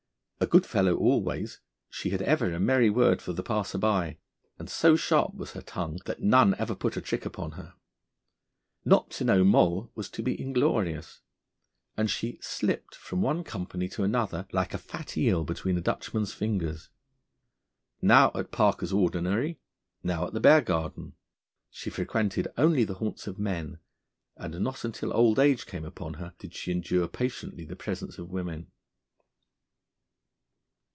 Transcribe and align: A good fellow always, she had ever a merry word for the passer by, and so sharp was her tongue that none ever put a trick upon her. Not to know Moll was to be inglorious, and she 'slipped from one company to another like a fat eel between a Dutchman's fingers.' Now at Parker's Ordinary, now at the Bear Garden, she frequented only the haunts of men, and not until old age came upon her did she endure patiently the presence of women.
A 0.43 0.47
good 0.47 0.65
fellow 0.65 0.95
always, 0.97 1.59
she 1.87 2.09
had 2.09 2.21
ever 2.23 2.51
a 2.51 2.59
merry 2.59 2.89
word 2.89 3.21
for 3.21 3.31
the 3.31 3.43
passer 3.43 3.77
by, 3.77 4.17
and 4.57 4.67
so 4.71 4.95
sharp 4.95 5.35
was 5.35 5.51
her 5.51 5.61
tongue 5.61 5.99
that 6.05 6.23
none 6.23 6.55
ever 6.57 6.73
put 6.73 6.97
a 6.97 7.01
trick 7.01 7.27
upon 7.27 7.51
her. 7.51 7.75
Not 8.83 9.11
to 9.11 9.23
know 9.23 9.43
Moll 9.43 9.91
was 9.93 10.09
to 10.09 10.23
be 10.23 10.41
inglorious, 10.41 11.21
and 11.95 12.09
she 12.09 12.39
'slipped 12.41 12.95
from 12.95 13.21
one 13.21 13.43
company 13.43 13.87
to 13.89 14.01
another 14.03 14.47
like 14.51 14.73
a 14.73 14.79
fat 14.79 15.15
eel 15.15 15.43
between 15.43 15.77
a 15.77 15.79
Dutchman's 15.81 16.33
fingers.' 16.33 16.89
Now 18.01 18.31
at 18.33 18.51
Parker's 18.51 18.91
Ordinary, 18.91 19.59
now 20.01 20.25
at 20.25 20.33
the 20.33 20.39
Bear 20.39 20.61
Garden, 20.61 21.13
she 21.69 21.91
frequented 21.91 22.47
only 22.57 22.83
the 22.83 22.95
haunts 22.95 23.27
of 23.27 23.37
men, 23.37 23.77
and 24.37 24.59
not 24.61 24.83
until 24.85 25.13
old 25.13 25.37
age 25.37 25.67
came 25.67 25.85
upon 25.85 26.15
her 26.15 26.33
did 26.39 26.55
she 26.55 26.71
endure 26.71 27.07
patiently 27.07 27.63
the 27.63 27.75
presence 27.75 28.17
of 28.17 28.31
women. 28.31 28.71